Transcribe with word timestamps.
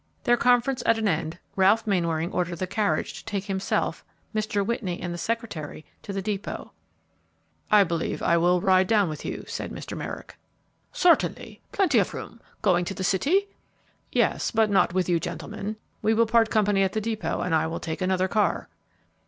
Their 0.23 0.35
conference 0.35 0.81
at 0.87 0.97
an 0.97 1.07
end, 1.07 1.37
Ralph 1.55 1.85
Mainwaring 1.85 2.31
ordered 2.31 2.55
the 2.57 2.65
carriage 2.65 3.13
to 3.13 3.23
take 3.25 3.43
himself, 3.43 4.03
Mr. 4.33 4.65
Whitney, 4.65 4.99
and 4.99 5.13
the 5.13 5.17
secretary 5.19 5.85
to 6.01 6.11
the 6.11 6.23
depot. 6.23 6.71
"I 7.69 7.83
believe 7.83 8.19
I 8.23 8.35
will 8.37 8.61
ride 8.61 8.87
down 8.87 9.09
with 9.09 9.23
you," 9.23 9.43
said 9.47 9.69
Mr. 9.71 9.95
Merrick. 9.95 10.39
"Certainly; 10.91 11.61
plenty 11.71 11.99
of 11.99 12.15
room. 12.15 12.41
Going 12.63 12.83
to 12.85 12.95
the 12.95 13.03
city?" 13.03 13.49
"Yes; 14.11 14.49
but 14.49 14.71
not 14.71 14.91
with 14.91 15.07
you 15.07 15.19
gentlemen. 15.19 15.75
We 16.01 16.15
will 16.15 16.25
part 16.25 16.49
company 16.49 16.81
at 16.81 16.93
the 16.93 17.01
depot 17.01 17.41
and 17.41 17.53
I 17.53 17.67
will 17.67 17.79
take 17.79 18.01
another 18.01 18.27
car." 18.27 18.69